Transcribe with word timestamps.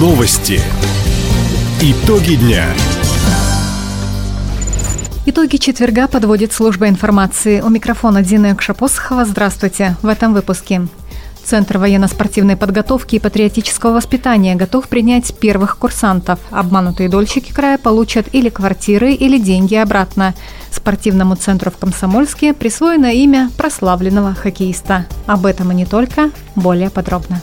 Новости. 0.00 0.58
Итоги 1.82 2.36
дня. 2.36 2.64
Итоги 5.26 5.58
четверга 5.58 6.08
подводит 6.08 6.54
служба 6.54 6.88
информации. 6.88 7.60
У 7.60 7.68
микрофона 7.68 8.22
Дина 8.22 8.54
Экшапосхова. 8.54 9.26
Здравствуйте. 9.26 9.96
В 10.00 10.06
этом 10.06 10.32
выпуске. 10.32 10.86
Центр 11.44 11.76
военно-спортивной 11.76 12.56
подготовки 12.56 13.16
и 13.16 13.18
патриотического 13.18 13.92
воспитания 13.92 14.54
готов 14.54 14.88
принять 14.88 15.34
первых 15.38 15.76
курсантов. 15.76 16.38
Обманутые 16.50 17.10
дольщики 17.10 17.52
края 17.52 17.76
получат 17.76 18.26
или 18.32 18.48
квартиры, 18.48 19.12
или 19.12 19.38
деньги 19.38 19.74
обратно. 19.74 20.32
Спортивному 20.72 21.34
центру 21.34 21.70
в 21.70 21.76
Комсомольске 21.76 22.54
присвоено 22.54 23.12
имя 23.12 23.50
прославленного 23.58 24.32
хоккеиста. 24.32 25.04
Об 25.26 25.44
этом 25.44 25.72
и 25.72 25.74
не 25.74 25.84
только, 25.84 26.30
более 26.56 26.88
подробно. 26.88 27.42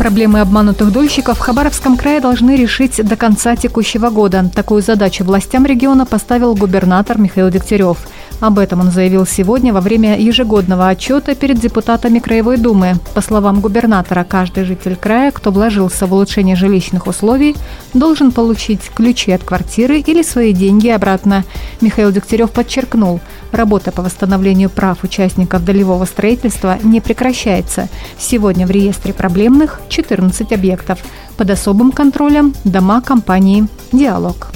Проблемы 0.00 0.40
обманутых 0.40 0.92
дольщиков 0.92 1.36
в 1.36 1.40
Хабаровском 1.42 1.98
крае 1.98 2.22
должны 2.22 2.56
решить 2.56 3.06
до 3.06 3.16
конца 3.16 3.54
текущего 3.54 4.08
года. 4.08 4.50
Такую 4.54 4.80
задачу 4.80 5.24
властям 5.24 5.66
региона 5.66 6.06
поставил 6.06 6.54
губернатор 6.54 7.18
Михаил 7.18 7.50
Дегтярев– 7.50 7.98
об 8.40 8.58
этом 8.58 8.80
он 8.80 8.90
заявил 8.90 9.26
сегодня 9.26 9.72
во 9.72 9.80
время 9.80 10.18
ежегодного 10.18 10.88
отчета 10.88 11.34
перед 11.34 11.60
депутатами 11.60 12.18
Краевой 12.18 12.56
Думы. 12.56 12.96
По 13.14 13.20
словам 13.20 13.60
губернатора, 13.60 14.24
каждый 14.24 14.64
житель 14.64 14.96
края, 14.96 15.30
кто 15.30 15.50
вложился 15.50 16.06
в 16.06 16.12
улучшение 16.12 16.56
жилищных 16.56 17.06
условий, 17.06 17.54
должен 17.92 18.32
получить 18.32 18.90
ключи 18.94 19.32
от 19.32 19.44
квартиры 19.44 20.00
или 20.00 20.22
свои 20.22 20.52
деньги 20.52 20.88
обратно. 20.88 21.44
Михаил 21.80 22.12
Дегтярев 22.12 22.50
подчеркнул, 22.50 23.20
работа 23.52 23.92
по 23.92 24.02
восстановлению 24.02 24.70
прав 24.70 25.04
участников 25.04 25.64
долевого 25.64 26.06
строительства 26.06 26.78
не 26.82 27.00
прекращается. 27.00 27.88
Сегодня 28.18 28.66
в 28.66 28.70
реестре 28.70 29.12
проблемных 29.12 29.80
14 29.88 30.52
объектов. 30.52 30.98
Под 31.36 31.50
особым 31.50 31.92
контролем 31.92 32.54
дома 32.64 33.00
компании 33.02 33.66
«Диалог». 33.92 34.48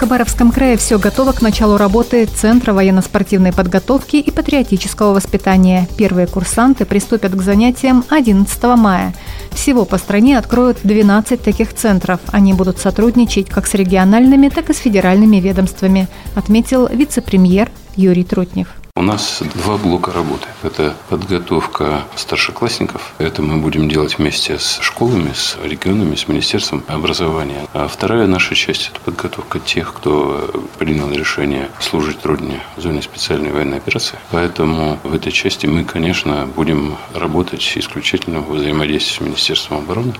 Хабаровском 0.00 0.50
крае 0.50 0.78
все 0.78 0.98
готово 0.98 1.32
к 1.32 1.42
началу 1.42 1.76
работы 1.76 2.24
Центра 2.24 2.72
военно-спортивной 2.72 3.52
подготовки 3.52 4.16
и 4.16 4.30
патриотического 4.30 5.12
воспитания. 5.12 5.88
Первые 5.98 6.26
курсанты 6.26 6.86
приступят 6.86 7.34
к 7.34 7.42
занятиям 7.42 8.02
11 8.08 8.62
мая. 8.78 9.12
Всего 9.50 9.84
по 9.84 9.98
стране 9.98 10.38
откроют 10.38 10.78
12 10.84 11.42
таких 11.42 11.74
центров. 11.74 12.18
Они 12.28 12.54
будут 12.54 12.78
сотрудничать 12.78 13.50
как 13.50 13.66
с 13.66 13.74
региональными, 13.74 14.48
так 14.48 14.70
и 14.70 14.72
с 14.72 14.78
федеральными 14.78 15.36
ведомствами, 15.36 16.08
отметил 16.34 16.88
вице-премьер 16.88 17.70
Юрий 17.94 18.24
Трутнев. 18.24 18.79
У 18.96 19.02
нас 19.02 19.42
два 19.54 19.78
блока 19.78 20.12
работы. 20.12 20.46
Это 20.62 20.94
подготовка 21.08 22.04
старшеклассников. 22.16 23.14
Это 23.18 23.40
мы 23.40 23.56
будем 23.56 23.88
делать 23.88 24.18
вместе 24.18 24.58
с 24.58 24.78
школами, 24.80 25.32
с 25.32 25.56
регионами, 25.62 26.16
с 26.16 26.28
Министерством 26.28 26.84
образования. 26.86 27.66
А 27.72 27.88
вторая 27.88 28.26
наша 28.26 28.54
часть– 28.54 28.90
это 28.92 29.00
подготовка 29.00 29.58
тех, 29.58 29.94
кто 29.94 30.50
принял 30.78 31.10
решение 31.10 31.70
служить 31.80 32.24
Родине 32.26 32.60
в 32.76 32.82
зоне 32.82 33.00
специальной 33.00 33.52
военной 33.52 33.78
операции. 33.78 34.18
Поэтому 34.30 34.98
в 35.02 35.14
этой 35.14 35.32
части 35.32 35.66
мы, 35.66 35.84
конечно, 35.84 36.46
будем 36.54 36.96
работать 37.14 37.72
исключительно 37.76 38.40
в 38.40 38.52
взаимодействии 38.52 39.16
с 39.16 39.20
Министерством 39.20 39.78
обороны. 39.78 40.14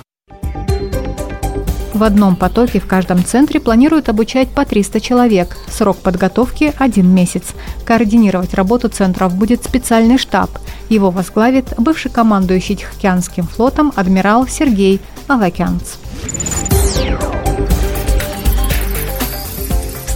В 2.01 2.03
одном 2.03 2.35
потоке 2.35 2.81
в 2.81 2.87
каждом 2.87 3.23
центре 3.23 3.61
планируют 3.61 4.09
обучать 4.09 4.49
по 4.49 4.65
300 4.65 5.03
человек. 5.03 5.59
Срок 5.69 5.99
подготовки– 5.99 6.73
один 6.79 7.15
месяц. 7.15 7.49
Координировать 7.85 8.55
работу 8.55 8.89
центров 8.89 9.35
будет 9.35 9.63
специальный 9.65 10.17
штаб. 10.17 10.49
Его 10.89 11.11
возглавит 11.11 11.75
бывший 11.77 12.11
командующий 12.11 12.77
Тихоокеанским 12.77 13.47
флотом 13.47 13.93
адмирал 13.97 14.49
Сергей 14.49 14.99
Авакянц. 15.29 15.97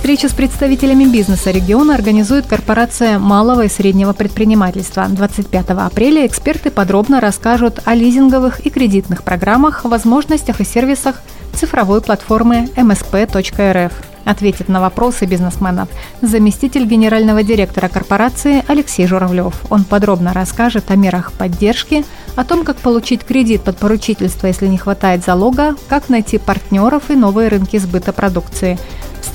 Встречу 0.05 0.29
с 0.29 0.35
представителями 0.35 1.07
бизнеса 1.07 1.51
региона 1.51 1.95
организует 1.95 2.47
корпорация 2.47 3.19
малого 3.19 3.65
и 3.65 3.71
среднего 3.71 4.13
предпринимательства. 4.13 5.07
25 5.09 5.71
апреля 5.71 6.27
эксперты 6.27 6.71
подробно 6.71 7.23
расскажут 7.23 7.81
о 7.87 7.95
лизинговых 7.95 8.61
и 8.67 8.69
кредитных 8.69 9.23
программах, 9.23 9.87
возможностях 9.87 10.61
и 10.61 10.65
сервисах 10.67 11.23
цифровой 11.55 12.03
платформы 12.03 12.69
msp.rf. 12.77 13.93
Ответит 14.27 14.69
на 14.69 14.83
вопросы 14.83 15.25
бизнесменов 15.25 15.89
заместитель 16.21 16.85
генерального 16.85 17.43
директора 17.43 17.89
корпорации 17.89 18.63
Алексей 18.69 19.07
Журавлев. 19.07 19.55
Он 19.71 19.85
подробно 19.85 20.35
расскажет 20.35 20.91
о 20.91 20.97
мерах 20.97 21.33
поддержки, 21.33 22.05
о 22.37 22.45
том, 22.45 22.65
как 22.65 22.77
получить 22.77 23.25
кредит 23.25 23.63
под 23.63 23.79
поручительство, 23.79 24.49
если 24.49 24.67
не 24.67 24.77
хватает 24.77 25.25
залога, 25.25 25.77
как 25.89 26.11
найти 26.11 26.37
партнеров 26.37 27.05
и 27.09 27.15
новые 27.15 27.49
рынки 27.49 27.79
сбыта 27.79 28.13
продукции. 28.13 28.79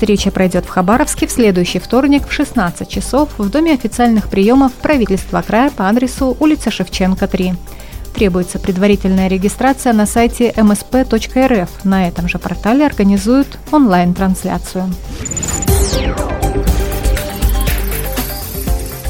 Встреча 0.00 0.30
пройдет 0.30 0.64
в 0.64 0.70
Хабаровске 0.70 1.26
в 1.26 1.30
следующий 1.30 1.78
вторник 1.78 2.26
в 2.26 2.32
16 2.32 2.88
часов 2.88 3.28
в 3.36 3.50
Доме 3.50 3.74
официальных 3.74 4.30
приемов 4.30 4.72
правительства 4.72 5.42
края 5.46 5.70
по 5.70 5.90
адресу 5.90 6.34
улица 6.40 6.70
Шевченко, 6.70 7.28
3 7.28 7.52
требуется 8.14 8.58
предварительная 8.58 9.28
регистрация 9.28 9.92
на 9.92 10.06
сайте 10.06 10.52
msp.rf. 10.52 11.68
На 11.84 12.08
этом 12.08 12.30
же 12.30 12.38
портале 12.38 12.86
организуют 12.86 13.58
онлайн-трансляцию. 13.72 14.90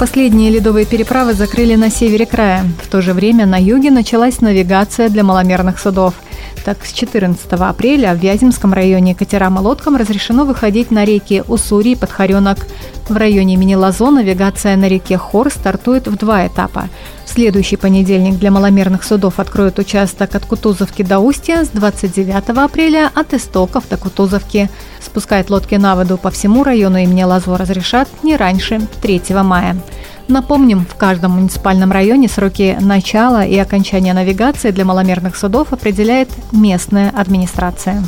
Последние 0.01 0.51
ледовые 0.51 0.87
переправы 0.87 1.35
закрыли 1.35 1.77
на 1.77 1.89
севере 1.89 2.27
края. 2.27 2.65
В 2.83 2.89
то 2.89 3.01
же 3.01 3.13
время 3.13 3.47
на 3.47 3.63
юге 3.63 3.93
началась 3.93 4.41
навигация 4.41 5.09
для 5.09 5.23
маломерных 5.23 5.79
судов. 5.79 6.15
Так, 6.65 6.85
с 6.85 6.93
14 6.93 7.53
апреля 7.53 8.15
в 8.15 8.19
Вяземском 8.19 8.75
районе 8.75 9.15
катерам 9.15 9.59
и 9.59 9.61
лодкам 9.63 9.97
разрешено 9.97 10.45
выходить 10.45 10.91
на 10.91 11.05
реки 11.05 11.43
Уссури 11.49 11.93
и 11.93 11.97
Подхаренок. 11.97 12.59
В 13.09 13.17
районе 13.17 13.55
имени 13.55 13.75
Лазо 13.75 14.11
навигация 14.11 14.77
на 14.77 14.87
реке 14.87 15.17
Хор 15.17 15.51
стартует 15.51 16.07
в 16.07 16.17
два 16.17 16.47
этапа. 16.47 16.89
В 17.25 17.31
следующий 17.31 17.77
понедельник 17.77 18.39
для 18.39 18.51
маломерных 18.51 19.05
судов 19.05 19.41
откроют 19.41 19.79
участок 19.79 20.35
от 20.35 20.45
Кутузовки 20.45 21.03
до 21.03 21.19
Устья 21.19 21.65
с 21.65 21.69
29 21.69 22.51
апреля, 22.51 23.11
от 23.15 23.33
Истоков 23.33 23.89
до 23.89 23.97
Кутузовки. 23.97 24.69
Спускать 25.01 25.49
лодки 25.49 25.77
на 25.77 25.97
воду 25.97 26.19
по 26.19 26.31
всему 26.31 26.63
району 26.63 26.99
имени 26.99 27.23
Лазо 27.23 27.57
разрешат 27.57 28.09
не 28.23 28.37
раньше 28.37 28.81
3 29.01 29.23
мая. 29.43 29.77
Напомним, 30.31 30.87
в 30.87 30.95
каждом 30.95 31.33
муниципальном 31.33 31.91
районе 31.91 32.29
сроки 32.29 32.79
начала 32.81 33.45
и 33.45 33.59
окончания 33.59 34.15
навигации 34.15 34.71
для 34.71 34.85
маломерных 34.85 35.37
судов 35.37 35.73
определяет 35.73 36.29
местная 36.53 37.11
администрация. 37.11 38.05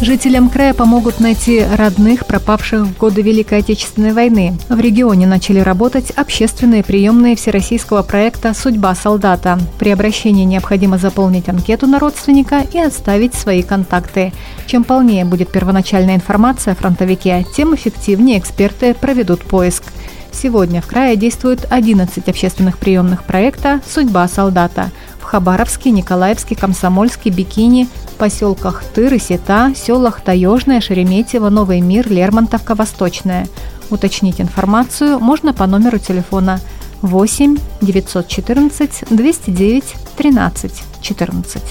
Жителям 0.00 0.48
края 0.48 0.72
помогут 0.72 1.20
найти 1.20 1.62
родных, 1.62 2.24
пропавших 2.24 2.86
в 2.86 2.96
годы 2.96 3.20
Великой 3.20 3.58
Отечественной 3.58 4.14
войны. 4.14 4.56
В 4.70 4.80
регионе 4.80 5.26
начали 5.26 5.58
работать 5.58 6.10
общественные 6.12 6.82
приемные 6.82 7.36
всероссийского 7.36 8.02
проекта 8.02 8.54
«Судьба 8.54 8.94
солдата». 8.94 9.58
При 9.78 9.90
обращении 9.90 10.44
необходимо 10.44 10.96
заполнить 10.96 11.50
анкету 11.50 11.86
на 11.86 11.98
родственника 11.98 12.62
и 12.72 12.78
оставить 12.78 13.34
свои 13.34 13.62
контакты. 13.62 14.32
Чем 14.66 14.84
полнее 14.84 15.26
будет 15.26 15.52
первоначальная 15.52 16.14
информация 16.14 16.72
о 16.72 16.76
фронтовике, 16.76 17.44
тем 17.54 17.74
эффективнее 17.74 18.38
эксперты 18.38 18.94
проведут 18.94 19.42
поиск. 19.42 19.82
Сегодня 20.32 20.80
в 20.80 20.86
крае 20.86 21.16
действует 21.16 21.66
11 21.68 22.26
общественных 22.26 22.78
приемных 22.78 23.24
проекта 23.24 23.82
«Судьба 23.86 24.28
солдата». 24.28 24.90
В 25.30 25.32
Хабаровске, 25.32 25.92
Николаевске, 25.92 26.56
Комсомольске, 26.56 27.30
Бикини, 27.30 27.86
поселках 28.18 28.82
Тыр 28.82 29.14
и 29.14 29.20
Сета, 29.20 29.72
селах 29.76 30.22
Таежное, 30.22 30.80
Шереметьево, 30.80 31.50
Новый 31.50 31.80
мир, 31.80 32.10
Лермонтовка, 32.10 32.74
Восточная. 32.74 33.46
Уточнить 33.90 34.40
информацию 34.40 35.20
можно 35.20 35.54
по 35.54 35.68
номеру 35.68 36.00
телефона 36.00 36.58
8 37.02 37.58
914 37.80 39.04
209 39.08 39.84
13 40.16 40.72
14. 41.00 41.62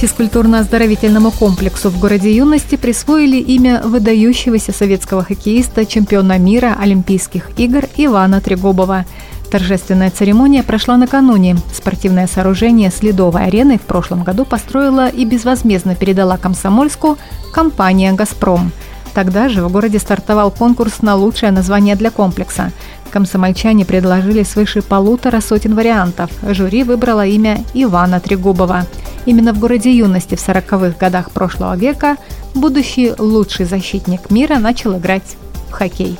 Физкультурно-оздоровительному 0.00 1.32
комплексу 1.32 1.90
в 1.90 1.98
городе 1.98 2.32
Юности 2.32 2.76
присвоили 2.76 3.38
имя 3.38 3.82
выдающегося 3.84 4.70
советского 4.70 5.24
хоккеиста, 5.24 5.84
чемпиона 5.84 6.38
мира 6.38 6.76
Олимпийских 6.80 7.50
игр 7.58 7.86
Ивана 7.96 8.40
Трегобова– 8.40 9.04
Торжественная 9.52 10.10
церемония 10.10 10.62
прошла 10.62 10.96
накануне. 10.96 11.58
Спортивное 11.74 12.26
сооружение 12.26 12.90
с 12.90 13.02
ледовой 13.02 13.44
ареной 13.44 13.76
в 13.76 13.82
прошлом 13.82 14.24
году 14.24 14.46
построила 14.46 15.10
и 15.10 15.26
безвозмездно 15.26 15.94
передала 15.94 16.38
Комсомольску 16.38 17.18
компания 17.52 18.14
«Газпром». 18.14 18.72
Тогда 19.12 19.50
же 19.50 19.62
в 19.62 19.70
городе 19.70 19.98
стартовал 19.98 20.50
конкурс 20.50 21.02
на 21.02 21.16
лучшее 21.16 21.52
название 21.52 21.96
для 21.96 22.10
комплекса. 22.10 22.72
Комсомольчане 23.10 23.84
предложили 23.84 24.42
свыше 24.42 24.80
полутора 24.80 25.42
сотен 25.42 25.74
вариантов. 25.74 26.30
Жюри 26.48 26.82
выбрало 26.82 27.26
имя 27.26 27.62
Ивана 27.74 28.20
Трегубова. 28.20 28.86
Именно 29.26 29.52
в 29.52 29.58
городе 29.58 29.94
юности 29.94 30.34
в 30.34 30.48
40-х 30.48 30.94
годах 30.98 31.30
прошлого 31.30 31.76
века 31.76 32.16
будущий 32.54 33.12
лучший 33.18 33.66
защитник 33.66 34.30
мира 34.30 34.56
начал 34.56 34.96
играть 34.96 35.36
в 35.68 35.72
хоккей. 35.72 36.18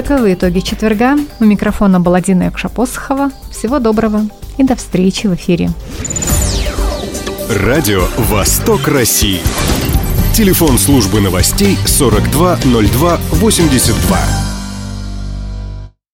Таковы 0.00 0.32
итоги 0.32 0.60
четверга. 0.60 1.18
У 1.40 1.44
микрофона 1.44 2.00
была 2.00 2.22
Дина 2.22 2.44
Якшапосхова. 2.44 3.30
Всего 3.50 3.80
доброго 3.80 4.22
и 4.56 4.62
до 4.62 4.74
встречи 4.74 5.26
в 5.26 5.34
эфире. 5.34 5.68
Радио 7.50 8.04
«Восток 8.16 8.88
России». 8.88 9.42
Телефон 10.34 10.78
службы 10.78 11.20
новостей 11.20 11.76
420282. 11.84 14.49